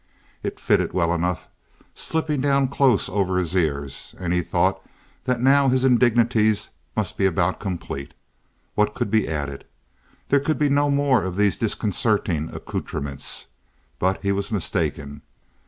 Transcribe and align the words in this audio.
It 0.41 0.59
fitted 0.59 0.93
well 0.93 1.13
enough, 1.13 1.47
slipping 1.93 2.41
down 2.41 2.69
close 2.69 3.07
over 3.07 3.37
his 3.37 3.53
ears, 3.53 4.15
and 4.17 4.33
he 4.33 4.41
thought 4.41 4.83
that 5.25 5.39
now 5.41 5.67
his 5.67 5.83
indignities 5.83 6.69
must 6.97 7.19
be 7.19 7.27
about 7.27 7.59
complete. 7.59 8.15
What 8.73 8.95
could 8.95 9.11
be 9.11 9.29
added? 9.29 9.63
There 10.29 10.39
could 10.39 10.57
be 10.57 10.69
no 10.69 10.89
more 10.89 11.21
of 11.23 11.35
these 11.37 11.55
disconcerting 11.55 12.49
accoutrements. 12.51 13.49
But 13.99 14.19
he 14.23 14.31
was 14.31 14.51
mistaken. 14.51 15.21